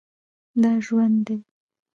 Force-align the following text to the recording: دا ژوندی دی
دا 0.61 0.71
ژوندی 0.85 1.21
دی 1.27 1.35